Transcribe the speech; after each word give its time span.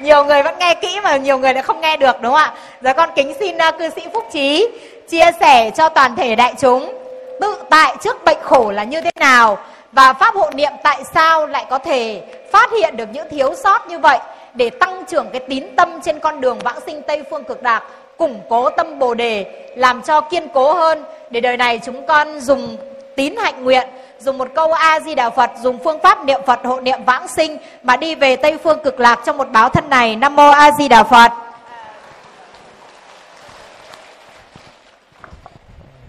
nhiều 0.00 0.24
người 0.24 0.42
vẫn 0.42 0.58
nghe 0.58 0.74
kỹ 0.74 1.00
mà 1.02 1.16
nhiều 1.16 1.38
người 1.38 1.54
lại 1.54 1.62
không 1.62 1.80
nghe 1.80 1.96
được 1.96 2.22
đúng 2.22 2.32
không 2.32 2.40
ạ? 2.40 2.54
Giờ 2.82 2.92
con 2.96 3.10
kính 3.16 3.34
xin 3.40 3.56
uh, 3.56 3.78
cư 3.78 3.88
sĩ 3.90 4.02
phúc 4.12 4.24
trí 4.32 4.68
chia 5.08 5.30
sẻ 5.40 5.70
cho 5.70 5.88
toàn 5.88 6.16
thể 6.16 6.36
đại 6.36 6.54
chúng 6.60 6.94
tự 7.40 7.56
tại 7.70 7.96
trước 8.00 8.24
bệnh 8.24 8.38
khổ 8.42 8.70
là 8.70 8.84
như 8.84 9.00
thế 9.00 9.10
nào 9.16 9.58
và 9.92 10.12
pháp 10.12 10.34
hộ 10.34 10.50
niệm 10.50 10.72
tại 10.82 11.02
sao 11.14 11.46
lại 11.46 11.66
có 11.70 11.78
thể 11.78 12.22
phát 12.52 12.70
hiện 12.72 12.96
được 12.96 13.08
những 13.12 13.28
thiếu 13.30 13.54
sót 13.64 13.88
như 13.88 13.98
vậy 13.98 14.18
để 14.54 14.70
tăng 14.70 15.04
trưởng 15.06 15.26
cái 15.32 15.40
tín 15.48 15.76
tâm 15.76 16.00
trên 16.00 16.20
con 16.20 16.40
đường 16.40 16.58
vãng 16.58 16.80
sinh 16.86 17.02
tây 17.02 17.22
phương 17.30 17.44
cực 17.44 17.62
lạc 17.62 17.82
củng 18.16 18.40
cố 18.48 18.70
tâm 18.70 18.98
bồ 18.98 19.14
đề 19.14 19.46
làm 19.76 20.02
cho 20.02 20.20
kiên 20.20 20.48
cố 20.48 20.72
hơn. 20.72 21.04
Để 21.30 21.40
đời 21.40 21.56
này 21.56 21.80
chúng 21.84 22.06
con 22.06 22.40
dùng 22.40 22.76
tín 23.18 23.36
hạnh 23.36 23.64
nguyện 23.64 23.88
dùng 24.18 24.38
một 24.38 24.48
câu 24.54 24.72
a 24.72 25.00
di 25.00 25.14
đà 25.14 25.30
phật 25.30 25.50
dùng 25.60 25.78
phương 25.84 26.00
pháp 26.02 26.24
niệm 26.24 26.40
phật 26.46 26.60
hộ 26.64 26.80
niệm 26.80 27.04
vãng 27.04 27.28
sinh 27.28 27.58
mà 27.82 27.96
đi 27.96 28.14
về 28.14 28.36
tây 28.36 28.58
phương 28.58 28.78
cực 28.84 29.00
lạc 29.00 29.20
trong 29.26 29.36
một 29.36 29.48
báo 29.50 29.68
thân 29.68 29.90
này. 29.90 30.16
Nam 30.16 30.36
mô 30.36 30.48
a 30.48 30.70
di 30.78 30.88
đà 30.88 31.04
phật. 31.04 31.32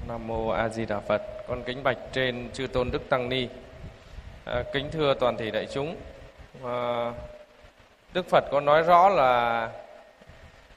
Nam 0.07 0.27
mô 0.27 0.49
a 0.49 0.69
di 0.69 0.85
đà 0.85 0.99
phật. 0.99 1.21
Con 1.47 1.63
kính 1.63 1.83
bạch 1.83 1.97
trên 2.13 2.49
chư 2.53 2.67
tôn 2.67 2.91
đức 2.91 3.09
tăng 3.09 3.29
ni. 3.29 3.47
À, 4.45 4.63
kính 4.73 4.89
thưa 4.91 5.13
toàn 5.19 5.37
thể 5.37 5.51
đại 5.51 5.67
chúng. 5.73 5.95
À, 6.65 7.11
đức 8.13 8.29
phật 8.29 8.43
có 8.51 8.59
nói 8.59 8.83
rõ 8.83 9.09
là 9.09 9.67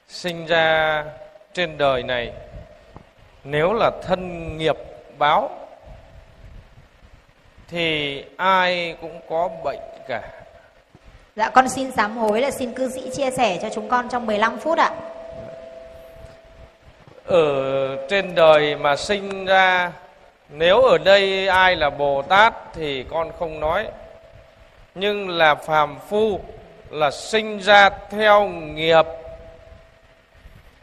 sinh 0.07 0.45
ra 0.45 1.05
trên 1.53 1.77
đời 1.77 2.03
này 2.03 2.31
nếu 3.43 3.73
là 3.73 3.91
thân 4.03 4.57
nghiệp 4.57 4.75
báo 5.17 5.62
thì 7.73 8.23
ai 8.37 8.95
cũng 9.01 9.19
có 9.29 9.49
bệnh 9.63 9.79
cả. 10.07 10.21
Dạ 11.35 11.49
con 11.49 11.69
xin 11.69 11.91
sám 11.91 12.17
hối 12.17 12.41
là 12.41 12.51
xin 12.51 12.73
cư 12.73 12.89
sĩ 12.89 13.09
chia 13.13 13.31
sẻ 13.31 13.59
cho 13.61 13.69
chúng 13.69 13.89
con 13.89 14.09
trong 14.09 14.25
15 14.25 14.57
phút 14.57 14.77
ạ. 14.77 14.91
Ở 17.25 18.07
trên 18.09 18.35
đời 18.35 18.75
mà 18.75 18.95
sinh 18.95 19.45
ra 19.45 19.91
nếu 20.49 20.81
ở 20.81 20.97
đây 20.97 21.47
ai 21.47 21.75
là 21.75 21.89
Bồ 21.89 22.21
Tát 22.21 22.53
thì 22.73 23.05
con 23.11 23.31
không 23.39 23.59
nói. 23.59 23.87
Nhưng 24.95 25.29
là 25.29 25.55
phàm 25.55 25.99
phu 26.09 26.39
là 26.89 27.11
sinh 27.11 27.59
ra 27.59 27.89
theo 28.09 28.45
nghiệp. 28.47 29.05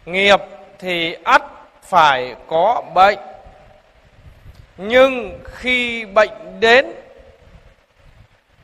Nghiệp 0.07 0.41
thì 0.79 1.17
ắt 1.25 1.43
phải 1.83 2.35
có 2.47 2.83
bệnh 2.95 3.19
nhưng 4.83 5.41
khi 5.45 6.05
bệnh 6.05 6.61
đến, 6.61 6.87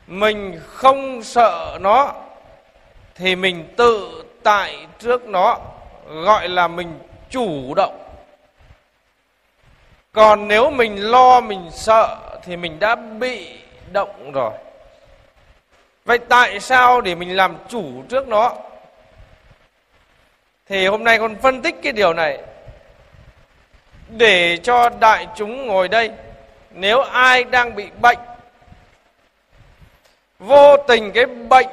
mình 0.07 0.61
không 0.67 1.23
sợ 1.23 1.77
nó, 1.81 2.13
thì 3.15 3.35
mình 3.35 3.73
tự 3.77 4.23
tại 4.43 4.87
trước 4.99 5.25
nó, 5.25 5.59
gọi 6.07 6.49
là 6.49 6.67
mình 6.67 6.99
chủ 7.29 7.73
động. 7.75 8.03
Còn 10.11 10.47
nếu 10.47 10.69
mình 10.71 11.11
lo, 11.11 11.41
mình 11.41 11.69
sợ, 11.71 12.17
thì 12.43 12.57
mình 12.57 12.79
đã 12.79 12.95
bị 12.95 13.59
động 13.91 14.31
rồi. 14.31 14.51
Vậy 16.05 16.17
tại 16.17 16.59
sao 16.59 17.01
để 17.01 17.15
mình 17.15 17.35
làm 17.35 17.57
chủ 17.69 18.03
trước 18.09 18.27
nó? 18.27 18.53
Thì 20.65 20.87
hôm 20.87 21.03
nay 21.03 21.19
con 21.19 21.35
phân 21.35 21.61
tích 21.61 21.75
cái 21.83 21.91
điều 21.91 22.13
này 22.13 22.39
để 24.09 24.57
cho 24.57 24.89
đại 24.89 25.27
chúng 25.35 25.67
ngồi 25.67 25.87
đây. 25.87 26.11
Nếu 26.71 27.01
ai 27.01 27.43
đang 27.43 27.75
bị 27.75 27.87
bệnh, 28.01 28.17
vô 30.39 30.77
tình 30.77 31.11
cái 31.11 31.25
bệnh 31.25 31.67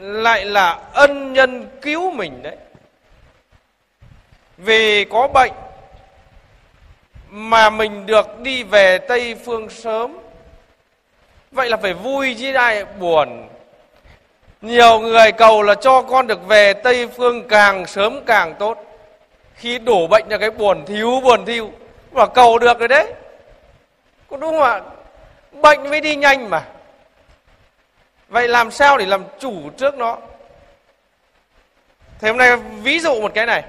lại 0.00 0.44
là 0.44 0.78
ân 0.92 1.32
nhân 1.32 1.68
cứu 1.82 2.10
mình 2.10 2.42
đấy. 2.42 2.56
Vì 4.56 5.04
có 5.04 5.28
bệnh 5.28 5.52
mà 7.28 7.70
mình 7.70 8.06
được 8.06 8.40
đi 8.40 8.62
về 8.62 8.98
tây 8.98 9.36
phương 9.44 9.70
sớm, 9.70 10.18
vậy 11.50 11.68
là 11.68 11.76
phải 11.76 11.94
vui 11.94 12.36
chứ 12.38 12.54
ai 12.54 12.84
buồn. 12.84 13.48
Nhiều 14.62 15.00
người 15.00 15.32
cầu 15.32 15.62
là 15.62 15.74
cho 15.74 16.02
con 16.02 16.26
được 16.26 16.46
về 16.46 16.72
tây 16.72 17.08
phương 17.16 17.48
càng 17.48 17.86
sớm 17.86 18.24
càng 18.26 18.54
tốt 18.58 18.87
khi 19.58 19.78
đổ 19.78 20.06
bệnh 20.06 20.24
là 20.28 20.38
cái 20.38 20.50
buồn 20.50 20.84
thiếu, 20.86 21.20
buồn 21.20 21.44
thiêu 21.46 21.70
mà 22.12 22.26
cầu 22.26 22.58
được 22.58 22.78
rồi 22.78 22.88
đấy. 22.88 23.12
Có 24.30 24.36
đúng 24.36 24.50
không 24.50 24.62
ạ? 24.62 24.80
Bệnh 25.52 25.90
mới 25.90 26.00
đi 26.00 26.16
nhanh 26.16 26.50
mà. 26.50 26.64
Vậy 28.28 28.48
làm 28.48 28.70
sao 28.70 28.98
để 28.98 29.06
làm 29.06 29.24
chủ 29.38 29.70
trước 29.70 29.94
nó? 29.94 30.18
Thì 32.20 32.28
hôm 32.28 32.36
nay 32.36 32.56
ví 32.56 32.98
dụ 32.98 33.20
một 33.20 33.32
cái 33.34 33.46
này. 33.46 33.62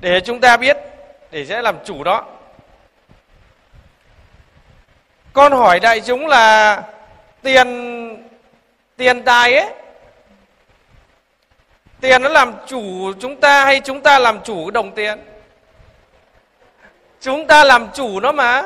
Để 0.00 0.20
chúng 0.20 0.40
ta 0.40 0.56
biết, 0.56 0.76
để 1.30 1.46
sẽ 1.46 1.62
làm 1.62 1.76
chủ 1.84 2.04
đó. 2.04 2.26
Con 5.32 5.52
hỏi 5.52 5.80
đại 5.80 6.00
chúng 6.00 6.26
là 6.26 6.82
tiền 7.42 7.68
tiền 8.96 9.22
tài 9.22 9.54
ấy 9.54 9.72
Tiền 12.00 12.22
nó 12.22 12.28
làm 12.28 12.54
chủ 12.66 13.12
chúng 13.20 13.40
ta 13.40 13.64
hay 13.64 13.80
chúng 13.80 14.00
ta 14.00 14.18
làm 14.18 14.40
chủ 14.44 14.70
đồng 14.70 14.94
tiền? 14.94 15.18
Chúng 17.20 17.46
ta 17.46 17.64
làm 17.64 17.88
chủ 17.94 18.20
nó 18.20 18.32
mà. 18.32 18.62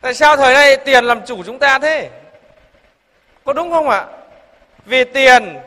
Tại 0.00 0.14
sao 0.14 0.36
thời 0.36 0.54
nay 0.54 0.76
tiền 0.76 1.04
làm 1.04 1.26
chủ 1.26 1.42
chúng 1.44 1.58
ta 1.58 1.78
thế? 1.78 2.10
Có 3.44 3.52
đúng 3.52 3.70
không 3.70 3.88
ạ? 3.88 4.06
Vì 4.84 5.04
tiền, 5.04 5.60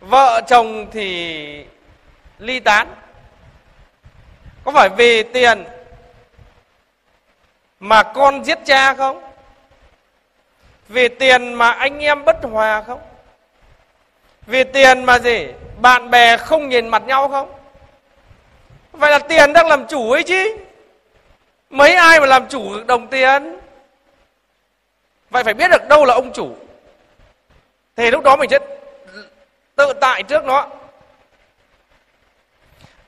vợ 0.00 0.40
chồng 0.46 0.86
thì 0.90 1.66
ly 2.38 2.60
tán. 2.60 2.94
Có 4.64 4.72
phải 4.72 4.88
vì 4.88 5.22
tiền 5.22 5.64
mà 7.80 8.02
con 8.02 8.44
giết 8.44 8.58
cha 8.64 8.94
không? 8.94 9.22
Vì 10.88 11.08
tiền 11.08 11.54
mà 11.54 11.70
anh 11.70 11.98
em 11.98 12.24
bất 12.24 12.36
hòa 12.42 12.82
không? 12.86 13.00
Vì 14.46 14.64
tiền 14.64 15.04
mà 15.04 15.18
gì? 15.18 15.48
Bạn 15.80 16.10
bè 16.10 16.36
không 16.36 16.68
nhìn 16.68 16.88
mặt 16.88 17.02
nhau 17.06 17.28
không? 17.28 17.52
Vậy 18.92 19.10
là 19.10 19.18
tiền 19.18 19.52
đang 19.52 19.66
làm 19.66 19.86
chủ 19.86 20.10
ấy 20.10 20.22
chứ. 20.22 20.56
Mấy 21.70 21.94
ai 21.94 22.20
mà 22.20 22.26
làm 22.26 22.48
chủ 22.48 22.74
được 22.74 22.86
đồng 22.86 23.08
tiền? 23.08 23.56
Vậy 25.30 25.44
phải 25.44 25.54
biết 25.54 25.70
được 25.70 25.88
đâu 25.88 26.04
là 26.04 26.14
ông 26.14 26.32
chủ. 26.32 26.56
Thì 27.96 28.10
lúc 28.10 28.24
đó 28.24 28.36
mình 28.36 28.50
sẽ 28.50 28.58
tự 29.76 29.92
tại 30.00 30.22
trước 30.22 30.44
nó. 30.44 30.68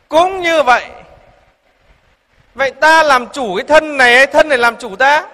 Cũng 0.08 0.40
như 0.40 0.62
vậy. 0.62 0.84
Vậy 2.54 2.70
ta 2.70 3.02
làm 3.02 3.26
chủ 3.28 3.56
cái 3.56 3.64
thân 3.68 3.96
này 3.96 4.26
thân 4.26 4.48
này 4.48 4.58
làm 4.58 4.76
chủ 4.76 4.96
ta? 4.96 5.28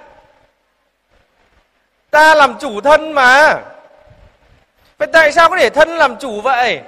Ta 2.11 2.35
làm 2.35 2.59
chủ 2.59 2.81
thân 2.81 3.13
mà. 3.13 3.63
Vậy 5.01 5.09
tại 5.13 5.33
sao 5.33 5.49
có 5.49 5.57
để 5.57 5.71
thân 5.71 5.89
làm 5.89 6.17
chủ 6.17 6.41
vậy? 6.41 6.81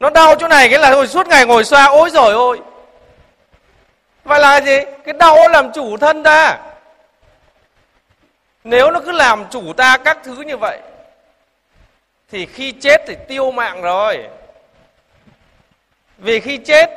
Nó 0.00 0.10
đau 0.10 0.34
chỗ 0.36 0.48
này 0.48 0.68
cái 0.68 0.78
là 0.78 0.90
thôi 0.90 1.06
suốt 1.06 1.26
ngày 1.26 1.46
ngồi 1.46 1.64
xoa, 1.64 1.84
ôi 1.84 2.10
rồi 2.10 2.32
ôi. 2.32 2.60
Vậy 4.24 4.40
là 4.40 4.60
gì? 4.60 4.78
Cái 5.04 5.14
đau 5.18 5.48
làm 5.48 5.72
chủ 5.72 5.96
thân 5.96 6.22
ta. 6.22 6.58
Nếu 8.64 8.90
nó 8.90 9.00
cứ 9.00 9.12
làm 9.12 9.44
chủ 9.50 9.72
ta 9.72 9.96
các 9.96 10.18
thứ 10.24 10.34
như 10.34 10.56
vậy, 10.56 10.78
thì 12.30 12.46
khi 12.46 12.72
chết 12.72 13.02
thì 13.06 13.16
tiêu 13.28 13.50
mạng 13.50 13.82
rồi. 13.82 14.28
Vì 16.18 16.40
khi 16.40 16.56
chết, 16.56 16.90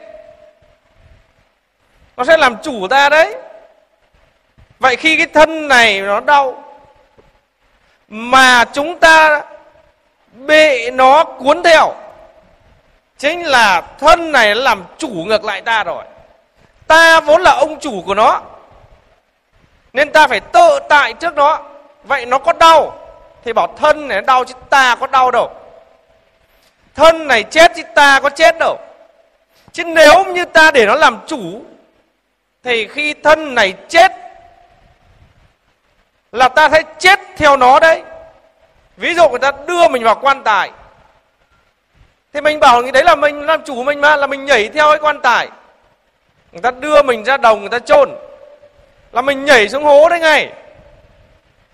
nó 2.18 2.24
sẽ 2.24 2.38
làm 2.38 2.58
chủ 2.64 2.88
ta 2.90 3.10
đấy. 3.10 3.36
Vậy 4.80 4.96
khi 4.96 5.18
cái 5.18 5.28
thân 5.34 5.68
này 5.68 6.02
nó 6.02 6.20
đau, 6.20 6.64
mà 8.08 8.66
chúng 8.74 9.00
ta 9.00 9.44
bị 10.46 10.92
nó 10.92 11.24
cuốn 11.24 11.64
theo. 11.64 11.94
Chính 13.18 13.44
là 13.44 13.82
thân 14.00 14.32
này 14.32 14.56
nó 14.56 14.62
làm 14.62 14.84
chủ 14.98 15.10
ngược 15.10 15.44
lại 15.44 15.62
ta 15.62 15.84
rồi. 15.84 16.04
Ta 16.88 17.20
vốn 17.20 17.42
là 17.42 17.52
ông 17.52 17.80
chủ 17.80 18.04
của 18.06 18.14
nó, 18.14 18.42
nên 19.94 20.12
ta 20.12 20.28
phải 20.28 20.40
tự 20.40 20.80
tại 20.90 21.14
trước 21.14 21.36
nó. 21.36 21.60
Vậy 22.04 22.26
nó 22.26 22.38
có 22.38 22.54
đau 22.54 23.00
thì 23.44 23.54
bảo 23.54 23.68
thân 23.78 24.08
này 24.08 24.22
nó 24.22 24.26
đau 24.26 24.46
chứ 24.46 24.54
ta 24.70 24.96
có 24.96 25.08
đau 25.08 25.32
đâu. 25.32 25.54
Thân 26.96 27.28
này 27.28 27.44
chết 27.44 27.72
chứ 27.76 27.84
ta 27.96 28.20
có 28.20 28.30
chết 28.30 28.56
đâu. 28.60 28.78
Chứ 29.72 29.84
nếu 29.84 30.26
như 30.26 30.46
ta 30.46 30.72
để 30.72 30.86
nó 30.86 30.96
làm 30.96 31.20
chủ, 31.28 31.62
thì 32.64 32.88
khi 32.88 33.14
thân 33.14 33.56
này 33.56 33.74
chết 33.90 34.12
là 36.32 36.50
ta 36.50 36.70
thấy 36.70 36.84
chết 37.00 37.20
theo 37.38 37.58
nó 37.58 37.80
đấy 37.80 38.04
ví 38.98 39.16
dụ 39.16 39.30
người 39.30 39.40
ta 39.40 39.52
đưa 39.68 39.88
mình 39.88 40.04
vào 40.04 40.16
quan 40.22 40.44
tài. 40.44 40.72
Thì 42.34 42.42
mình 42.42 42.60
bảo 42.60 42.82
người 42.82 42.92
đấy 42.92 43.04
là 43.04 43.16
mình 43.16 43.46
làm 43.46 43.64
chủ 43.64 43.84
mình 43.84 44.02
mà, 44.02 44.16
là 44.16 44.28
mình 44.28 44.46
nhảy 44.46 44.70
theo 44.70 44.90
cái 44.90 45.00
quan 45.00 45.22
tài. 45.22 45.50
Người 46.52 46.62
ta 46.62 46.72
đưa 46.72 47.02
mình 47.02 47.24
ra 47.24 47.38
đồng 47.38 47.60
người 47.60 47.70
ta 47.70 47.80
chôn. 47.80 48.10
Là 49.12 49.22
mình 49.22 49.46
nhảy 49.46 49.70
xuống 49.70 49.84
hố 49.84 50.10
đấy 50.10 50.20
ngay. 50.20 50.52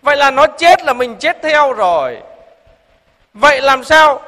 Vậy 0.02 0.18
là 0.18 0.32
nó 0.32 0.48
chết 0.48 0.84
là 0.84 0.94
mình 0.94 1.16
chết 1.16 1.38
theo 1.42 1.74
rồi. 1.74 2.18
Vậy 3.34 3.62
làm 3.62 3.84
sao? 3.84 4.22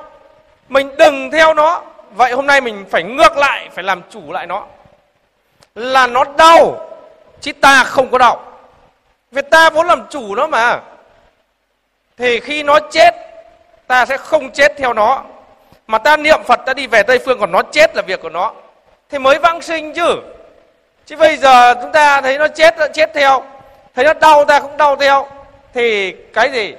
Mình 0.69 0.95
đừng 0.97 1.31
theo 1.31 1.53
nó. 1.53 1.81
Vậy 2.11 2.31
hôm 2.31 2.47
nay 2.47 2.61
mình 2.61 2.85
phải 2.91 3.03
ngược 3.03 3.37
lại, 3.37 3.69
phải 3.73 3.83
làm 3.83 4.01
chủ 4.09 4.31
lại 4.31 4.47
nó. 4.47 4.65
Là 5.75 6.07
nó 6.07 6.23
đau, 6.37 6.89
chứ 7.41 7.51
ta 7.53 7.83
không 7.83 8.09
có 8.11 8.17
đau. 8.17 8.45
Vì 9.31 9.41
ta 9.51 9.69
vốn 9.69 9.87
làm 9.87 10.07
chủ 10.09 10.35
nó 10.35 10.47
mà 10.47 10.79
thì 12.17 12.39
khi 12.39 12.63
nó 12.63 12.79
chết, 12.91 13.11
ta 13.87 14.05
sẽ 14.05 14.17
không 14.17 14.51
chết 14.51 14.77
theo 14.77 14.93
nó. 14.93 15.23
Mà 15.87 15.97
ta 15.97 16.17
niệm 16.17 16.43
phật, 16.43 16.59
ta 16.65 16.73
đi 16.73 16.87
về 16.87 17.03
tây 17.03 17.19
phương, 17.19 17.39
còn 17.39 17.51
nó 17.51 17.61
chết 17.71 17.95
là 17.95 18.01
việc 18.01 18.21
của 18.21 18.29
nó. 18.29 18.53
Thì 19.09 19.19
mới 19.19 19.39
vãng 19.39 19.61
sinh 19.61 19.93
chứ. 19.93 20.15
Chứ 21.05 21.15
bây 21.15 21.37
giờ 21.37 21.73
chúng 21.81 21.91
ta 21.91 22.21
thấy 22.21 22.37
nó 22.37 22.47
chết 22.47 22.77
ta 22.77 22.87
chết 22.87 23.11
theo. 23.13 23.43
Thấy 23.95 24.05
nó 24.05 24.13
đau, 24.13 24.45
ta 24.45 24.59
cũng 24.59 24.77
đau 24.77 24.95
theo. 24.95 25.27
Thì 25.73 26.11
cái 26.11 26.51
gì? 26.51 26.75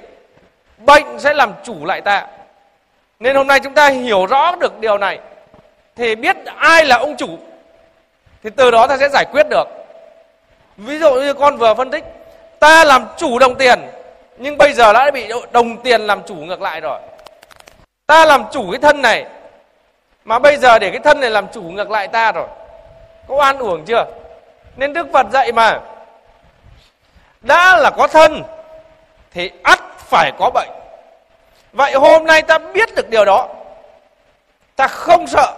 Bệnh 0.77 1.19
sẽ 1.19 1.33
làm 1.33 1.53
chủ 1.63 1.85
lại 1.85 2.01
ta. 2.01 2.27
Nên 3.19 3.35
hôm 3.35 3.47
nay 3.47 3.59
chúng 3.59 3.73
ta 3.73 3.87
hiểu 3.87 4.25
rõ 4.25 4.55
được 4.55 4.79
điều 4.79 4.97
này. 4.97 5.19
Thì 5.95 6.15
biết 6.15 6.37
ai 6.57 6.85
là 6.85 6.97
ông 6.97 7.17
chủ, 7.17 7.27
thì 8.43 8.49
từ 8.49 8.71
đó 8.71 8.87
ta 8.87 8.97
sẽ 8.97 9.09
giải 9.09 9.25
quyết 9.31 9.49
được. 9.49 9.67
Ví 10.77 10.99
dụ 10.99 11.13
như 11.13 11.33
con 11.33 11.57
vừa 11.57 11.73
phân 11.73 11.91
tích, 11.91 12.03
ta 12.59 12.83
làm 12.83 13.05
chủ 13.17 13.39
đồng 13.39 13.55
tiền 13.55 13.79
nhưng 14.37 14.57
bây 14.57 14.73
giờ 14.73 14.93
đã 14.93 15.11
bị 15.11 15.31
đồng 15.51 15.77
tiền 15.81 16.01
làm 16.01 16.23
chủ 16.23 16.35
ngược 16.35 16.61
lại 16.61 16.81
rồi. 16.81 16.99
Ta 18.05 18.25
làm 18.25 18.45
chủ 18.51 18.71
cái 18.71 18.79
thân 18.81 19.01
này, 19.01 19.25
mà 20.25 20.39
bây 20.39 20.57
giờ 20.57 20.79
để 20.79 20.89
cái 20.89 20.99
thân 21.03 21.19
này 21.19 21.29
làm 21.29 21.47
chủ 21.53 21.61
ngược 21.61 21.91
lại 21.91 22.07
ta 22.07 22.31
rồi. 22.31 22.47
Có 23.27 23.35
oan 23.35 23.57
uổng 23.57 23.85
chưa? 23.85 24.05
Nên 24.75 24.93
đức 24.93 25.07
phật 25.13 25.27
dạy 25.33 25.51
mà, 25.51 25.79
đã 27.41 27.77
là 27.77 27.91
có 27.97 28.07
thân, 28.07 28.43
thì 29.31 29.51
ắt 29.63 29.79
phải 29.97 30.31
có 30.39 30.49
bệnh. 30.49 30.69
Vậy 31.71 31.93
hôm 31.93 32.25
nay 32.25 32.41
ta 32.41 32.57
biết 32.57 32.95
được 32.95 33.09
điều 33.09 33.25
đó, 33.25 33.47
ta 34.75 34.87
không 34.87 35.27
sợ, 35.27 35.53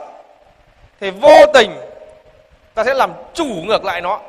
thì 0.99 1.09
vô 1.09 1.45
tình 1.53 1.81
ta 2.73 2.83
sẽ 2.83 2.93
làm 2.93 3.13
chủ 3.33 3.45
ngược 3.45 3.85
lại 3.85 4.01
nó. 4.01 4.19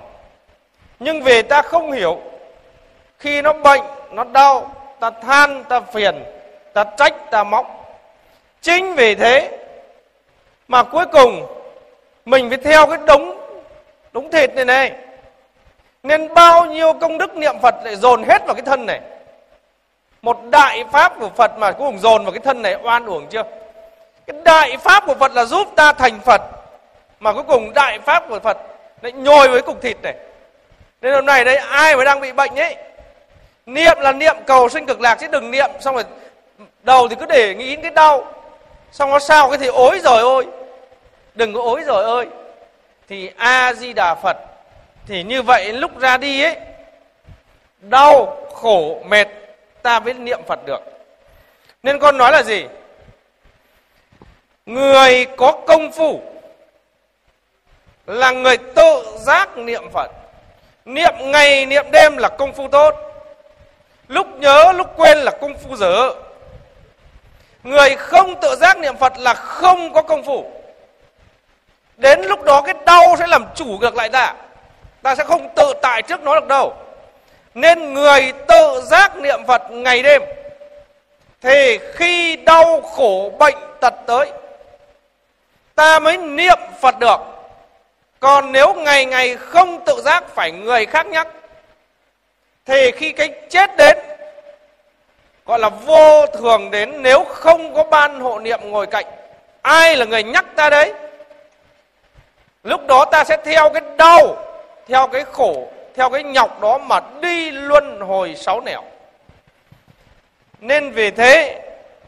Nhưng 0.98 1.22
về 1.22 1.42
ta 1.42 1.62
không 1.62 1.92
hiểu, 1.92 2.20
khi 3.18 3.42
nó 3.42 3.52
bệnh 3.52 3.82
nó 4.12 4.24
đau, 4.24 4.72
ta 5.00 5.10
than, 5.10 5.64
ta 5.64 5.80
phiền, 5.80 6.24
ta 6.72 6.84
trách, 6.84 7.30
ta 7.30 7.44
móc. 7.44 7.66
Chính 8.60 8.94
vì 8.94 9.14
thế 9.14 9.58
mà 10.68 10.82
cuối 10.82 11.04
cùng 11.12 11.46
mình 12.24 12.48
phải 12.48 12.58
theo 12.58 12.86
cái 12.86 12.98
đống 13.06 13.40
đống 14.12 14.30
thịt 14.30 14.54
này 14.54 14.64
này. 14.64 14.92
Nên 16.02 16.34
bao 16.34 16.66
nhiêu 16.66 16.92
công 16.92 17.18
đức 17.18 17.36
niệm 17.36 17.54
phật 17.62 17.74
lại 17.84 17.96
dồn 17.96 18.22
hết 18.22 18.46
vào 18.46 18.54
cái 18.54 18.62
thân 18.66 18.86
này? 18.86 19.00
Một 20.22 20.38
đại 20.50 20.84
pháp 20.92 21.12
của 21.20 21.28
phật 21.36 21.58
mà 21.58 21.72
cuối 21.72 21.86
cùng 21.86 21.98
dồn 21.98 22.24
vào 22.24 22.32
cái 22.32 22.40
thân 22.40 22.62
này, 22.62 22.76
oan 22.82 23.06
uổng 23.06 23.26
chưa? 23.26 23.42
Cái 24.26 24.36
đại 24.44 24.76
pháp 24.76 25.06
của 25.06 25.14
phật 25.14 25.32
là 25.34 25.44
giúp 25.44 25.68
ta 25.76 25.92
thành 25.92 26.20
phật, 26.20 26.42
mà 27.20 27.32
cuối 27.32 27.42
cùng 27.48 27.72
đại 27.74 27.98
pháp 27.98 28.24
của 28.28 28.38
phật 28.38 28.56
lại 29.02 29.12
nhồi 29.12 29.48
với 29.48 29.62
cục 29.62 29.82
thịt 29.82 29.96
này. 30.02 30.14
Nên 31.00 31.12
hôm 31.12 31.26
nay 31.26 31.44
đấy 31.44 31.56
ai 31.56 31.96
mà 31.96 32.04
đang 32.04 32.20
bị 32.20 32.32
bệnh 32.32 32.58
ấy 32.58 32.76
niệm 33.74 33.98
là 34.00 34.12
niệm, 34.12 34.36
cầu 34.46 34.68
sinh 34.68 34.86
cực 34.86 35.00
lạc 35.00 35.14
chứ 35.14 35.26
đừng 35.28 35.50
niệm. 35.50 35.70
Xong 35.80 35.94
rồi, 35.94 36.04
đầu 36.82 37.08
thì 37.08 37.16
cứ 37.20 37.26
để 37.26 37.54
nghĩ 37.54 37.70
đến 37.70 37.82
cái 37.82 37.90
đau. 37.90 38.32
Xong 38.92 39.10
nó 39.10 39.18
sao 39.18 39.48
cái 39.48 39.58
thì 39.58 39.66
ối 39.66 39.98
rồi 39.98 40.20
ôi 40.20 40.46
đừng 41.34 41.54
có 41.54 41.62
ối 41.62 41.82
rồi 41.82 42.04
ơi. 42.04 42.26
Thì 43.08 43.30
a 43.36 43.72
di 43.72 43.92
đà 43.92 44.14
phật, 44.14 44.36
thì 45.06 45.22
như 45.22 45.42
vậy 45.42 45.72
lúc 45.72 45.98
ra 45.98 46.16
đi 46.16 46.42
ấy, 46.42 46.56
đau, 47.80 48.46
khổ, 48.54 49.02
mệt, 49.04 49.28
ta 49.82 50.00
mới 50.00 50.14
niệm 50.14 50.40
phật 50.46 50.66
được. 50.66 50.80
Nên 51.82 51.98
con 51.98 52.18
nói 52.18 52.32
là 52.32 52.42
gì? 52.42 52.66
Người 54.66 55.26
có 55.36 55.52
công 55.66 55.92
phu 55.92 56.22
là 58.06 58.30
người 58.30 58.56
tự 58.56 59.04
giác 59.18 59.58
niệm 59.58 59.90
phật. 59.92 60.10
Niệm 60.84 61.14
ngày, 61.18 61.66
niệm 61.66 61.86
đêm 61.90 62.16
là 62.16 62.28
công 62.28 62.52
phu 62.52 62.68
tốt 62.68 62.94
lúc 64.10 64.26
nhớ, 64.38 64.72
lúc 64.72 64.86
quên 64.96 65.18
là 65.18 65.30
công 65.40 65.54
phu 65.58 65.76
dở. 65.76 66.14
Người 67.62 67.96
không 67.96 68.40
tự 68.40 68.56
giác 68.56 68.78
niệm 68.78 68.96
phật 68.96 69.12
là 69.18 69.34
không 69.34 69.92
có 69.92 70.02
công 70.02 70.22
phu. 70.22 70.50
Đến 71.96 72.22
lúc 72.22 72.42
đó 72.42 72.62
cái 72.62 72.74
đau 72.86 73.16
sẽ 73.18 73.26
làm 73.26 73.44
chủ 73.54 73.64
ngược 73.64 73.94
lại 73.94 74.08
ta. 74.08 74.34
Ta 75.02 75.14
sẽ 75.14 75.24
không 75.24 75.48
tự 75.56 75.72
tại 75.82 76.02
trước 76.02 76.22
nó 76.22 76.40
được 76.40 76.46
đâu. 76.46 76.74
Nên 77.54 77.94
người 77.94 78.32
tự 78.48 78.80
giác 78.84 79.16
niệm 79.16 79.40
phật 79.46 79.62
ngày 79.70 80.02
đêm, 80.02 80.22
thì 81.40 81.78
khi 81.94 82.36
đau 82.36 82.80
khổ 82.80 83.32
bệnh 83.38 83.56
tật 83.80 83.94
tới, 84.06 84.30
ta 85.74 85.98
mới 85.98 86.16
niệm 86.16 86.58
phật 86.80 86.98
được. 86.98 87.20
Còn 88.20 88.52
nếu 88.52 88.74
ngày 88.74 89.04
ngày 89.04 89.36
không 89.36 89.84
tự 89.84 90.00
giác, 90.00 90.24
phải 90.34 90.52
người 90.52 90.86
khác 90.86 91.06
nhắc 91.06 91.28
thì 92.66 92.90
khi 92.90 93.12
cái 93.12 93.34
chết 93.50 93.76
đến, 93.76 93.98
gọi 95.46 95.58
là 95.58 95.68
vô 95.68 96.26
thường 96.26 96.70
đến, 96.70 97.02
nếu 97.02 97.24
không 97.24 97.74
có 97.74 97.82
ban 97.82 98.20
hộ 98.20 98.38
niệm 98.38 98.60
ngồi 98.62 98.86
cạnh, 98.86 99.06
ai 99.62 99.96
là 99.96 100.04
người 100.04 100.22
nhắc 100.22 100.44
ta 100.56 100.70
đấy? 100.70 100.92
Lúc 102.64 102.86
đó 102.86 103.04
ta 103.04 103.24
sẽ 103.24 103.36
theo 103.44 103.70
cái 103.70 103.82
đau, 103.96 104.36
theo 104.88 105.06
cái 105.06 105.24
khổ, 105.32 105.66
theo 105.96 106.10
cái 106.10 106.22
nhọc 106.22 106.60
đó 106.60 106.78
mà 106.78 107.00
đi 107.20 107.50
luân 107.50 108.00
hồi 108.00 108.34
sáu 108.36 108.60
nẻo. 108.60 108.82
Nên 110.60 110.90
vì 110.90 111.10
thế 111.10 111.62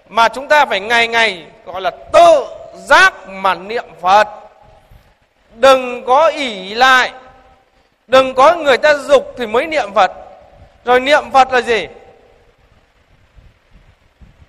mà 0.09 0.29
chúng 0.29 0.49
ta 0.49 0.65
phải 0.65 0.81
ngày 0.81 1.09
ngày, 1.09 1.45
gọi 1.65 1.81
là 1.81 1.91
tự 2.13 2.45
giác 2.75 3.29
mà 3.29 3.55
niệm 3.55 3.85
phật. 4.01 4.29
Đừng 5.55 6.05
có 6.05 6.27
ỷ 6.27 6.75
lại, 6.75 7.11
đừng 8.07 8.35
có 8.35 8.55
người 8.55 8.77
ta 8.77 8.95
dục 8.95 9.35
thì 9.39 9.47
mới 9.47 9.67
niệm 9.67 9.93
phật 9.95 10.13
rồi 10.85 11.01
niệm 11.01 11.31
phật 11.33 11.53
là 11.53 11.61
gì? 11.61 11.89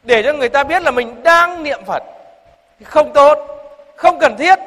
Để 0.03 0.23
cho 0.23 0.33
người 0.33 0.49
ta 0.49 0.63
biết 0.63 0.83
là 0.83 0.91
mình 0.91 1.23
đang 1.23 1.63
niệm 1.63 1.85
phật. 1.85 2.03
Không 2.83 3.13
tốt, 3.13 3.37
không 3.95 4.19
cần 4.19 4.37
thiết. 4.37 4.59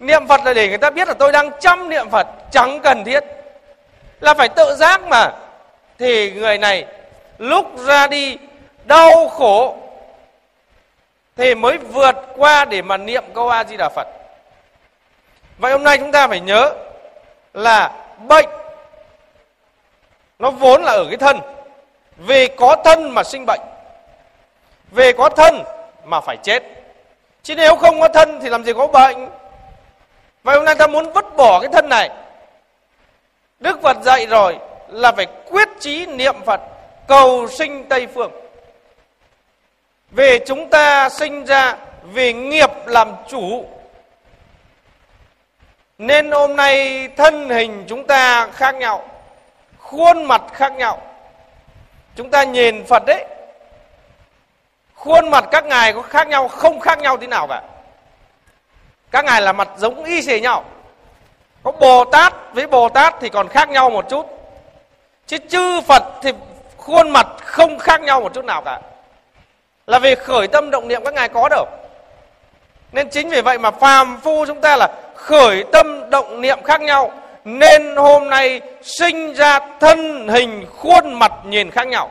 Niệm 0.00 0.26
phật 0.26 0.40
là 0.44 0.54
để 0.54 0.68
người 0.68 0.78
ta 0.78 0.90
biết 0.90 1.08
là 1.08 1.14
tôi 1.14 1.32
đang 1.32 1.50
chăm 1.60 1.88
niệm 1.88 2.10
phật, 2.10 2.26
chẳng 2.50 2.80
cần 2.80 3.04
thiết. 3.04 3.24
Là 4.20 4.34
phải 4.34 4.48
tự 4.48 4.74
giác 4.74 5.02
mà. 5.02 5.30
Thì 5.98 6.30
người 6.30 6.58
này 6.58 6.86
lúc 7.38 7.78
ra 7.78 8.06
đi 8.06 8.38
đau 8.84 9.28
khổ, 9.28 9.76
thì 11.36 11.54
mới 11.54 11.78
vượt 11.78 12.16
qua 12.36 12.64
để 12.64 12.82
mà 12.82 12.96
niệm 12.96 13.24
câu 13.34 13.48
a 13.48 13.64
di 13.64 13.76
đà 13.76 13.88
phật. 13.88 14.08
Vậy 15.58 15.72
hôm 15.72 15.84
nay 15.84 15.98
chúng 15.98 16.12
ta 16.12 16.28
phải 16.28 16.40
nhớ 16.40 16.72
là 17.54 17.92
bệnh 18.18 18.48
nó 20.38 20.50
vốn 20.50 20.82
là 20.82 20.92
ở 20.92 21.04
cái 21.08 21.16
thân. 21.16 21.40
Vì 22.16 22.46
có 22.46 22.76
thân 22.84 23.10
mà 23.10 23.24
sinh 23.24 23.44
bệnh. 23.46 23.60
Về 24.90 25.12
có 25.12 25.28
thân 25.28 25.62
mà 26.04 26.20
phải 26.20 26.36
chết. 26.42 26.62
Chứ 27.42 27.54
nếu 27.54 27.76
không 27.76 28.00
có 28.00 28.08
thân 28.08 28.40
thì 28.42 28.48
làm 28.48 28.64
gì 28.64 28.72
có 28.72 28.86
bệnh? 28.86 29.28
Vậy 30.42 30.56
hôm 30.56 30.64
nay 30.64 30.74
ta 30.74 30.86
muốn 30.86 31.12
vứt 31.12 31.36
bỏ 31.36 31.60
cái 31.60 31.70
thân 31.72 31.88
này. 31.88 32.10
Đức 33.60 33.82
phật 33.82 33.96
dạy 34.02 34.26
rồi 34.26 34.58
là 34.88 35.12
phải 35.12 35.26
quyết 35.50 35.68
chí 35.80 36.06
niệm 36.06 36.34
phật, 36.46 36.60
cầu 37.06 37.48
sinh 37.48 37.88
tây 37.88 38.06
phương. 38.14 38.32
Về 40.10 40.38
chúng 40.46 40.70
ta 40.70 41.08
sinh 41.08 41.44
ra 41.44 41.76
vì 42.02 42.32
nghiệp 42.32 42.70
làm 42.86 43.12
chủ. 43.28 43.66
Nên 45.98 46.30
hôm 46.30 46.56
nay 46.56 47.08
thân 47.16 47.48
hình 47.48 47.84
chúng 47.88 48.06
ta 48.06 48.48
khác 48.52 48.74
nhau 48.74 49.08
khuôn 49.84 50.24
mặt 50.24 50.42
khác 50.52 50.72
nhau. 50.72 51.00
Chúng 52.16 52.30
ta 52.30 52.44
nhìn 52.44 52.84
phật 52.86 53.02
đấy. 53.06 53.24
Khuôn 54.94 55.30
mặt 55.30 55.44
các 55.50 55.64
ngài 55.64 55.92
có 55.92 56.02
khác 56.02 56.28
nhau, 56.28 56.48
không 56.48 56.80
khác 56.80 56.98
nhau 56.98 57.16
thế 57.16 57.26
nào 57.26 57.46
cả. 57.46 57.62
Các 59.10 59.24
ngài 59.24 59.42
là 59.42 59.52
mặt 59.52 59.68
giống 59.76 60.04
y 60.04 60.22
xề 60.22 60.40
nhau. 60.40 60.64
Có 61.62 61.72
bồ 61.72 62.04
tát, 62.04 62.34
với 62.52 62.66
bồ 62.66 62.88
tát 62.88 63.14
thì 63.20 63.28
còn 63.28 63.48
khác 63.48 63.68
nhau 63.68 63.90
một 63.90 64.08
chút. 64.08 64.26
Chứ 65.26 65.38
chư 65.48 65.80
phật 65.80 66.02
thì 66.22 66.32
khuôn 66.76 67.10
mặt 67.10 67.26
không 67.44 67.78
khác 67.78 68.00
nhau 68.00 68.20
một 68.20 68.34
chút 68.34 68.44
nào 68.44 68.62
cả. 68.62 68.80
Là 69.86 69.98
vì 69.98 70.14
khởi 70.14 70.48
tâm 70.48 70.70
động 70.70 70.88
niệm 70.88 71.04
các 71.04 71.14
ngài 71.14 71.28
có 71.28 71.48
đâu. 71.48 71.66
Nên 72.92 73.10
chính 73.10 73.28
vì 73.28 73.40
vậy 73.40 73.58
mà 73.58 73.70
phàm 73.70 74.20
phu 74.20 74.46
chúng 74.46 74.60
ta 74.60 74.76
là 74.76 74.88
khởi 75.14 75.64
tâm 75.72 76.10
động 76.10 76.40
niệm 76.40 76.62
khác 76.62 76.80
nhau 76.80 77.12
nên 77.44 77.96
hôm 77.96 78.28
nay 78.28 78.60
sinh 78.82 79.34
ra 79.34 79.58
thân 79.80 80.28
hình 80.28 80.66
khuôn 80.76 81.14
mặt 81.14 81.32
nhìn 81.44 81.70
khác 81.70 81.86
nhau. 81.86 82.10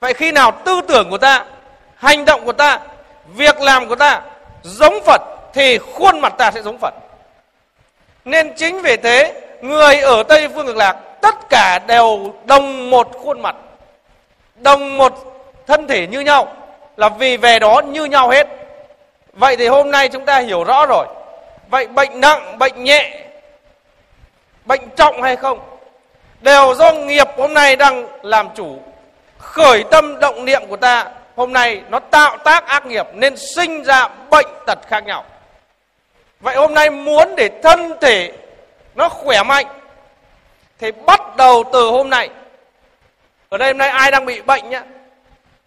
Vậy 0.00 0.14
khi 0.14 0.32
nào 0.32 0.50
tư 0.50 0.80
tưởng 0.88 1.10
của 1.10 1.18
ta, 1.18 1.44
hành 1.96 2.24
động 2.24 2.44
của 2.44 2.52
ta, 2.52 2.80
việc 3.34 3.60
làm 3.60 3.88
của 3.88 3.94
ta 3.94 4.20
giống 4.62 5.02
phật 5.06 5.22
thì 5.52 5.78
khuôn 5.78 6.20
mặt 6.20 6.34
ta 6.38 6.50
sẽ 6.50 6.62
giống 6.62 6.78
phật. 6.78 6.94
Nên 8.24 8.52
chính 8.56 8.82
vì 8.82 8.96
thế, 8.96 9.40
người 9.60 10.00
ở 10.00 10.22
tây 10.22 10.48
phương 10.48 10.66
cực 10.66 10.76
lạc 10.76 10.96
tất 11.20 11.34
cả 11.50 11.78
đều 11.86 12.34
đồng 12.44 12.90
một 12.90 13.08
khuôn 13.24 13.40
mặt, 13.40 13.56
đồng 14.56 14.98
một 14.98 15.12
thân 15.66 15.86
thể 15.86 16.06
như 16.06 16.20
nhau, 16.20 16.56
là 16.96 17.08
vì 17.08 17.36
về 17.36 17.58
đó 17.58 17.82
như 17.86 18.04
nhau 18.04 18.28
hết. 18.28 18.46
Vậy 19.32 19.56
thì 19.56 19.66
hôm 19.68 19.90
nay 19.90 20.08
chúng 20.08 20.24
ta 20.24 20.38
hiểu 20.38 20.64
rõ 20.64 20.86
rồi. 20.86 21.06
Vậy 21.68 21.86
bệnh 21.86 22.20
nặng, 22.20 22.58
bệnh 22.58 22.84
nhẹ 22.84 23.23
bệnh 24.64 24.90
trọng 24.96 25.22
hay 25.22 25.36
không, 25.36 25.60
đều 26.40 26.74
do 26.74 26.92
nghiệp 26.92 27.28
hôm 27.36 27.54
nay 27.54 27.76
đang 27.76 28.06
làm 28.22 28.48
chủ. 28.54 28.78
Khởi 29.38 29.84
tâm 29.90 30.20
động 30.20 30.44
niệm 30.44 30.62
của 30.68 30.76
ta, 30.76 31.10
hôm 31.36 31.52
nay 31.52 31.82
nó 31.88 31.98
tạo 31.98 32.36
tác 32.44 32.66
ác 32.66 32.86
nghiệp 32.86 33.06
nên 33.14 33.36
sinh 33.36 33.82
ra 33.82 34.08
bệnh 34.30 34.46
tật 34.66 34.78
khác 34.88 35.04
nhau. 35.06 35.24
Vậy 36.40 36.56
hôm 36.56 36.74
nay 36.74 36.90
muốn 36.90 37.36
để 37.36 37.48
thân 37.62 37.92
thể 38.00 38.32
nó 38.94 39.08
khỏe 39.08 39.42
mạnh, 39.42 39.66
thì 40.78 40.92
bắt 40.92 41.36
đầu 41.36 41.64
từ 41.72 41.90
hôm 41.90 42.10
nay. 42.10 42.28
Ở 43.48 43.58
đây 43.58 43.68
hôm 43.68 43.78
nay 43.78 43.88
ai 43.88 44.10
đang 44.10 44.24
bị 44.26 44.42
bệnh 44.42 44.70
nhá? 44.70 44.82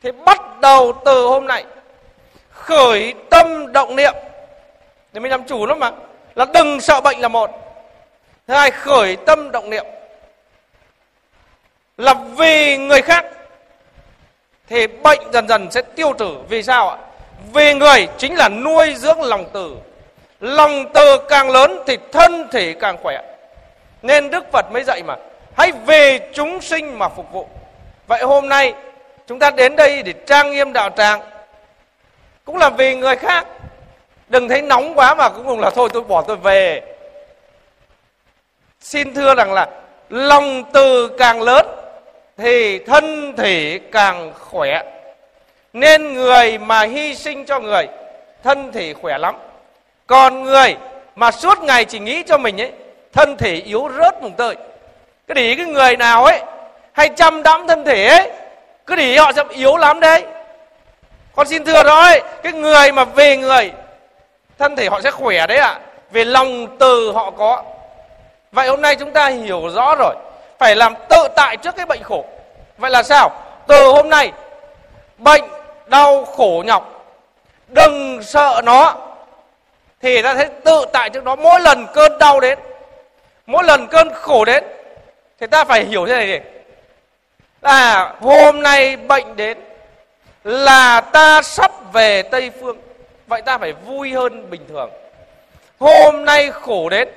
Thì 0.04 0.12
bắt 0.12 0.60
đầu 0.60 1.02
từ 1.06 1.26
hôm 1.26 1.48
nay. 1.48 1.66
Khởi 2.52 3.14
tâm 3.30 3.72
động 3.72 3.96
niệm. 3.96 4.14
Để 5.14 5.20
mình 5.20 5.32
làm 5.32 5.44
chủ 5.44 5.66
nó 5.66 5.76
mà. 5.76 5.92
Là 6.36 6.46
đừng 6.54 6.82
sợ 6.82 7.02
bệnh 7.02 7.20
là 7.20 7.28
một 7.28 7.67
thứ 8.48 8.54
hai, 8.54 8.72
khởi 8.72 9.16
tâm 9.16 9.52
động 9.52 9.70
niệm. 9.70 9.86
Là 11.98 12.14
vì 12.14 12.78
người 12.78 13.02
khác, 13.02 13.26
thì 14.70 14.88
bệnh 14.88 15.20
dần 15.34 15.48
dần 15.48 15.72
sẽ 15.72 15.82
tiêu 15.82 16.14
tử 16.18 16.38
vì 16.50 16.64
sao 16.64 16.90
ạ? 16.90 16.98
Vì 17.54 17.74
người 17.74 18.08
chính 18.18 18.36
là 18.36 18.50
nuôi 18.50 18.94
dưỡng 18.96 19.22
lòng 19.22 19.46
từ. 19.54 19.76
Lòng 20.40 20.86
từ 20.94 21.18
càng 21.30 21.50
lớn 21.50 21.84
thì 21.88 21.98
thân 22.12 22.48
thể 22.52 22.74
càng 22.80 22.98
khỏe. 23.04 23.22
Nên 24.02 24.30
đức 24.30 24.52
phật 24.52 24.72
mới 24.72 24.84
dạy 24.84 25.04
mà, 25.04 25.16
hãy 25.58 25.72
về 25.86 26.30
chúng 26.34 26.62
sinh 26.62 27.00
mà 27.00 27.10
phục 27.10 27.32
vụ. 27.32 27.48
Vậy 28.08 28.24
hôm 28.24 28.50
nay, 28.50 28.74
chúng 29.28 29.40
ta 29.40 29.52
đến 29.52 29.76
đây 29.76 30.04
để 30.04 30.14
trang 30.26 30.52
nghiêm 30.52 30.74
đạo 30.74 30.90
tràng. 30.98 31.22
Cũng 32.46 32.58
là 32.58 32.70
vì 32.70 32.96
người 32.96 33.16
khác. 33.16 33.48
Đừng 34.28 34.50
thấy 34.50 34.62
nóng 34.62 34.94
quá 34.96 35.16
mà 35.16 35.30
cũng 35.30 35.46
cùng 35.48 35.60
là, 35.60 35.70
thôi 35.70 35.90
tôi 35.94 36.04
bỏ 36.04 36.22
tôi 36.22 36.36
về 36.36 36.82
xin 38.82 39.14
thưa 39.14 39.36
rằng 39.36 39.54
là 39.54 39.68
lòng 40.10 40.64
từ 40.74 41.08
càng 41.18 41.42
lớn 41.42 41.66
thì 42.38 42.80
thân 42.80 43.36
thể 43.38 43.80
càng 43.92 44.34
khỏe. 44.40 44.82
Nên 45.74 46.14
người 46.14 46.58
mà 46.58 46.82
hy 46.82 47.16
sinh 47.16 47.46
cho 47.46 47.60
người, 47.60 47.88
thân 48.44 48.72
thể 48.72 48.94
khỏe 48.94 49.18
lắm. 49.18 49.36
Còn 50.08 50.44
người 50.44 50.76
mà 51.16 51.32
suốt 51.32 51.60
ngày 51.60 51.86
chỉ 51.86 52.00
nghĩ 52.00 52.24
cho 52.24 52.38
mình 52.38 52.62
ấy, 52.62 52.72
thân 53.14 53.38
thể 53.38 53.56
yếu 53.56 53.90
rớt 53.98 54.22
mùng 54.22 54.34
tơi. 54.34 54.56
Cứ 55.28 55.34
để 55.34 55.56
cái 55.58 55.66
người 55.66 55.98
nào 55.98 56.26
ấy, 56.26 56.42
hay 56.94 57.10
chăm 57.10 57.44
đắm 57.44 57.68
thân 57.68 57.86
thể 57.86 58.08
ấy 58.08 58.32
cứ 58.88 58.96
để 58.96 59.18
họ 59.18 59.32
sẽ 59.36 59.44
yếu 59.50 59.78
lắm 59.78 60.00
đấy. 60.00 60.24
Con 61.36 61.48
xin 61.48 61.66
thưa 61.66 61.84
rồi 61.84 62.22
cái 62.44 62.54
người 62.54 62.92
mà 62.92 63.04
về 63.04 63.38
người, 63.38 63.72
thân 64.58 64.76
thể 64.76 64.88
họ 64.88 65.02
sẽ 65.02 65.12
khỏe 65.12 65.48
đấy 65.48 65.58
ạ. 65.58 65.68
À. 65.68 65.80
về 66.12 66.26
lòng 66.26 66.78
từ 66.80 67.12
họ 67.12 67.32
có 67.32 67.64
vậy 68.52 68.68
hôm 68.68 68.82
nay 68.82 68.96
chúng 68.96 69.12
ta 69.12 69.28
hiểu 69.28 69.70
rõ 69.76 69.96
rồi. 69.96 70.16
Phải 70.60 70.76
làm 70.76 70.94
tự 71.10 71.28
tại 71.36 71.58
trước 71.58 71.76
cái 71.76 71.86
bệnh 71.86 72.04
khổ. 72.04 72.26
Vậy 72.78 72.92
là 72.92 73.04
sao? 73.04 73.30
Từ 73.68 73.92
hôm 73.92 74.10
nay, 74.10 74.32
bệnh 75.18 75.44
đau 75.86 76.26
khổ 76.26 76.64
nhọc, 76.66 77.06
đừng 77.68 78.24
sợ 78.24 78.62
nó, 78.64 78.96
thì 80.02 80.22
ta 80.22 80.34
thấy 80.34 80.48
tự 80.66 80.86
tại 80.94 81.10
trước 81.10 81.24
đó 81.24 81.36
mỗi 81.36 81.60
lần 81.60 81.86
cơn 81.94 82.18
đau 82.18 82.40
đến, 82.40 82.60
mỗi 83.46 83.64
lần 83.64 83.88
cơn 83.88 84.10
khổ 84.14 84.46
đến, 84.46 84.64
thì 85.40 85.48
ta 85.48 85.64
phải 85.64 85.84
hiểu 85.84 86.06
thế 86.06 86.14
này 86.14 86.28
gì 86.28 86.40
là 87.62 88.14
hôm 88.22 88.62
nay 88.62 88.98
bệnh 88.98 89.36
đến 89.36 89.58
là 90.44 91.02
ta 91.02 91.42
sắp 91.42 91.72
về 91.94 92.22
tây 92.22 92.52
phương. 92.62 92.78
Vậy 93.28 93.42
ta 93.42 93.58
phải 93.58 93.74
vui 93.74 94.14
hơn 94.14 94.50
bình 94.50 94.66
thường. 94.70 94.90
Hôm 95.80 96.26
nay 96.26 96.52
khổ 96.52 96.90
đến 96.90 97.10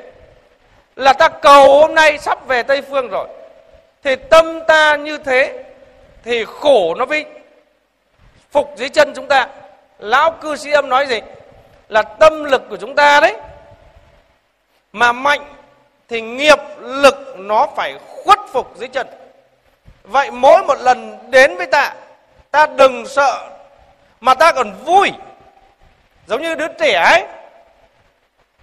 là 1.00 1.12
ta 1.12 1.28
cầu 1.28 1.80
hôm 1.80 1.95
nay 1.95 2.19
sắp 2.19 2.47
về 2.47 2.62
tây 2.62 2.83
phương 2.83 3.09
rồi. 3.09 3.28
Thì 4.02 4.16
tâm 4.16 4.61
ta 4.69 4.97
như 4.97 5.19
thế, 5.19 5.64
thì 6.25 6.45
khổ 6.45 6.95
nó 6.95 7.07
mới 7.07 7.25
phục 8.50 8.75
dưới 8.76 8.88
chân 8.88 9.12
chúng 9.14 9.26
ta. 9.26 9.49
Lão 9.99 10.30
cư 10.30 10.57
sĩ 10.57 10.71
âm 10.71 10.88
nói 10.88 11.07
gì? 11.07 11.21
Là 11.88 12.02
tâm 12.02 12.45
lực 12.45 12.62
của 12.71 12.76
chúng 12.76 12.95
ta 12.95 13.21
đấy. 13.21 13.37
Mà 14.92 15.12
mạnh 15.12 15.54
thì 16.09 16.21
nghiệp 16.21 16.59
lực 16.78 17.35
nó 17.37 17.66
phải 17.76 17.95
khuất 18.07 18.38
phục 18.52 18.76
dưới 18.76 18.88
chân. 18.88 19.07
Vậy 20.02 20.30
mỗi 20.30 20.62
một 20.62 20.80
lần 20.80 21.30
đến 21.30 21.57
với 21.57 21.66
ta 21.66 21.95
ta 22.50 22.66
đừng 22.66 23.07
sợ, 23.07 23.49
mà 24.21 24.35
ta 24.35 24.52
còn 24.52 24.73
vui. 24.85 25.12
Giống 26.26 26.42
như 26.42 26.54
đứa 26.54 26.69
trẻ 26.69 26.92
ấy, 26.92 27.25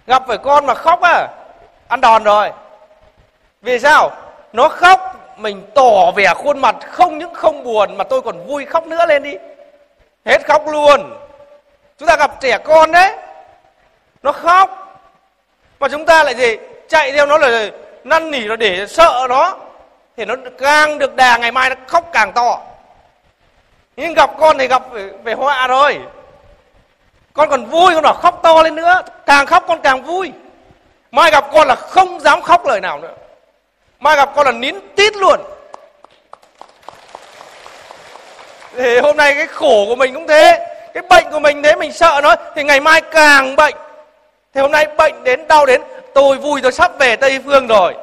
gặp 0.06 0.22
phải 0.26 0.38
con 0.38 0.66
mà 0.66 0.74
khóc 0.74 1.00
à 1.02 1.28
ăn 1.88 2.00
đòn 2.00 2.24
rồi. 2.24 2.50
Vì 3.62 3.78
sao? 3.78 4.10
Nó 4.52 4.68
khóc 4.68 5.14
mình 5.36 5.66
tỏ 5.74 6.10
vẻ 6.16 6.34
khuôn 6.34 6.58
mặt 6.58 6.76
không 6.90 7.18
những 7.18 7.34
không 7.34 7.64
buồn 7.64 7.96
mà 7.96 8.04
tôi 8.04 8.22
còn 8.22 8.46
vui 8.46 8.64
khóc 8.64 8.86
nữa 8.86 9.06
lên 9.06 9.22
đi. 9.22 9.34
Hết 10.26 10.46
khóc 10.46 10.62
luôn. 10.66 11.14
Chúng 11.98 12.08
ta 12.08 12.16
gặp 12.16 12.40
trẻ 12.40 12.58
con 12.58 12.92
đấy. 12.92 13.12
Nó 14.22 14.32
khóc. 14.32 14.84
Mà 15.80 15.88
chúng 15.88 16.06
ta 16.06 16.24
lại 16.24 16.34
gì? 16.34 16.56
Chạy 16.88 17.12
theo 17.12 17.26
nó 17.26 17.38
là 17.38 17.70
năn 18.04 18.30
nỉ 18.30 18.44
nó 18.44 18.56
để 18.56 18.86
sợ 18.86 19.26
nó. 19.28 19.56
Thì 20.16 20.24
nó 20.24 20.34
càng 20.58 20.98
được 20.98 21.16
đà 21.16 21.36
ngày 21.36 21.52
mai 21.52 21.70
nó 21.70 21.76
khóc 21.86 22.04
càng 22.12 22.32
to. 22.32 22.60
Nhưng 23.96 24.14
gặp 24.14 24.30
con 24.38 24.58
thì 24.58 24.66
gặp 24.66 24.82
về, 25.24 25.34
họa 25.34 25.66
rồi. 25.66 26.00
Con 27.32 27.50
còn 27.50 27.64
vui 27.64 27.94
con 27.94 28.02
bảo 28.02 28.14
khóc 28.14 28.40
to 28.42 28.62
lên 28.62 28.74
nữa. 28.74 29.02
Càng 29.26 29.46
khóc 29.46 29.64
con 29.68 29.80
càng 29.82 30.02
vui 30.02 30.32
mai 31.10 31.30
gặp 31.30 31.44
con 31.52 31.68
là 31.68 31.74
không 31.74 32.20
dám 32.20 32.42
khóc 32.42 32.66
lời 32.66 32.80
nào 32.80 32.98
nữa. 32.98 33.14
Mai 34.00 34.16
gặp 34.16 34.30
con 34.36 34.46
là 34.46 34.52
nín 34.52 34.74
tít 34.96 35.16
luôn. 35.16 35.40
Thì 38.76 38.98
hôm 38.98 39.16
nay 39.16 39.34
cái 39.34 39.46
khổ 39.46 39.84
của 39.88 39.96
mình 39.96 40.14
cũng 40.14 40.26
thế. 40.26 40.66
Cái 40.94 41.02
bệnh 41.10 41.30
của 41.30 41.38
mình 41.38 41.62
thế, 41.62 41.76
mình 41.76 41.92
sợ 41.92 42.20
nó, 42.22 42.34
thì 42.54 42.64
ngày 42.64 42.80
mai 42.80 43.00
càng 43.00 43.56
bệnh. 43.56 43.74
Thì 44.54 44.60
hôm 44.60 44.70
nay 44.70 44.86
bệnh 44.96 45.24
đến, 45.24 45.48
đau 45.48 45.66
đến, 45.66 45.82
tôi 46.14 46.36
vui, 46.36 46.62
tôi 46.62 46.72
sắp 46.72 46.98
về 46.98 47.16
tây 47.16 47.38
phương 47.44 47.66
rồi. 47.66 47.94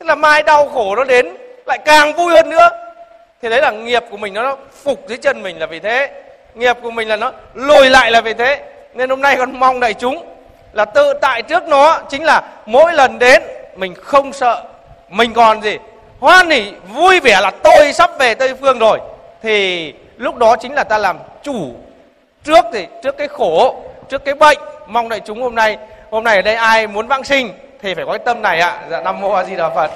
Thế 0.00 0.06
là 0.06 0.14
mai 0.14 0.42
đau 0.42 0.68
khổ 0.68 0.96
nó 0.96 1.04
đến, 1.04 1.36
lại 1.66 1.78
càng 1.84 2.12
vui 2.12 2.34
hơn 2.34 2.50
nữa. 2.50 2.68
Thì 3.42 3.48
đấy 3.48 3.60
là 3.60 3.70
nghiệp 3.70 4.04
của 4.10 4.16
mình 4.16 4.34
nó 4.34 4.56
phục 4.84 5.08
dưới 5.08 5.18
chân 5.18 5.42
mình 5.42 5.60
là 5.60 5.66
vì 5.66 5.80
thế. 5.80 6.10
Nghiệp 6.54 6.76
của 6.82 6.90
mình 6.90 7.08
là 7.08 7.16
nó 7.16 7.32
lùi 7.54 7.90
lại 7.90 8.10
là 8.10 8.20
vì 8.20 8.34
thế. 8.34 8.62
Nên 8.94 9.10
hôm 9.10 9.20
nay 9.20 9.36
con 9.36 9.58
mong 9.58 9.80
đại 9.80 9.94
chúng 9.94 10.33
là 10.74 10.84
tự 10.84 11.12
tại 11.20 11.42
trước 11.42 11.68
nó 11.68 12.00
chính 12.08 12.24
là 12.24 12.42
mỗi 12.66 12.92
lần 12.92 13.18
đến, 13.18 13.42
mình 13.76 13.94
không 14.02 14.32
sợ, 14.32 14.62
mình 15.08 15.32
còn 15.34 15.62
gì? 15.62 15.78
Hoan 16.20 16.50
hỉ, 16.50 16.72
vui 16.88 17.20
vẻ 17.20 17.40
là 17.40 17.50
tôi 17.50 17.92
sắp 17.92 18.10
về 18.18 18.34
tây 18.34 18.54
phương 18.60 18.78
rồi. 18.78 18.98
Thì 19.42 19.92
lúc 20.16 20.36
đó 20.36 20.56
chính 20.56 20.74
là 20.74 20.84
ta 20.84 20.98
làm 20.98 21.18
chủ 21.42 21.74
trước 22.44 22.64
thì, 22.72 22.86
trước 23.02 23.16
cái 23.16 23.28
khổ, 23.28 23.82
trước 24.08 24.24
cái 24.24 24.34
bệnh. 24.34 24.58
Mong 24.86 25.08
đại 25.08 25.20
chúng 25.20 25.42
hôm 25.42 25.54
nay 25.54 25.76
hôm 26.10 26.24
nay 26.24 26.36
ở 26.36 26.42
đây 26.42 26.54
ai 26.54 26.86
muốn 26.86 27.06
vãng 27.06 27.24
sinh 27.24 27.52
thì 27.82 27.94
phải 27.94 28.04
có 28.04 28.12
cái 28.12 28.18
tâm 28.24 28.42
này 28.42 28.60
ạ. 28.60 28.78
Dạ 28.90 29.00
nam 29.00 29.20
mô 29.20 29.32
a 29.32 29.44
di 29.44 29.56
đà 29.56 29.68
phật. 29.68 29.90